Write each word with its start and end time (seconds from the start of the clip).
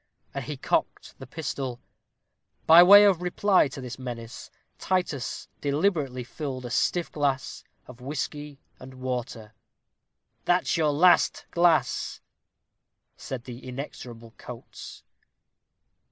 And 0.33 0.43
he 0.45 0.57
cocked 0.57 1.13
the 1.19 1.27
pistol. 1.27 1.79
By 2.65 2.81
way 2.81 3.03
of 3.05 3.21
reply 3.21 3.67
to 3.67 3.79
this 3.81 3.99
menace, 3.99 4.49
Titus 4.79 5.47
deliberately 5.61 6.23
filled 6.23 6.65
a 6.65 6.71
stiff 6.71 7.11
glass 7.11 7.63
of 7.85 8.01
whisky 8.01 8.59
and 8.79 8.95
water. 8.95 9.53
"That's 10.45 10.75
your 10.75 10.91
last 10.91 11.45
glass," 11.51 12.19
said 13.15 13.43
the 13.43 13.63
inexorable 13.63 14.31
Coates. 14.39 15.03